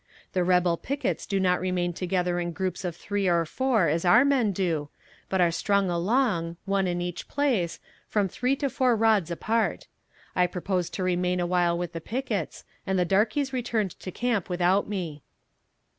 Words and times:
The 0.33 0.43
rebel 0.43 0.77
pickets 0.77 1.27
do 1.27 1.39
not 1.39 1.59
remain 1.59 1.93
together 1.93 2.39
in 2.39 2.53
groups 2.53 2.83
of 2.83 2.95
three 2.95 3.27
or 3.27 3.45
four 3.45 3.87
as 3.87 4.03
our 4.03 4.25
men 4.25 4.51
do, 4.51 4.89
but 5.29 5.41
are 5.41 5.51
strung 5.51 5.91
along, 5.91 6.57
one 6.65 6.87
in 6.87 7.01
each 7.01 7.27
place, 7.27 7.79
from 8.07 8.27
three 8.27 8.55
to 8.55 8.69
four 8.71 8.95
rods 8.95 9.29
apart. 9.29 9.85
I 10.35 10.47
proposed 10.47 10.95
to 10.95 11.03
remain 11.03 11.39
a 11.39 11.45
while 11.45 11.77
with 11.77 11.93
the 11.93 12.01
pickets, 12.01 12.63
and 12.87 12.97
the 12.97 13.05
darkies 13.05 13.53
returned 13.53 13.91
to 13.99 14.09
camp 14.09 14.49
without 14.49 14.89
me. 14.89 15.21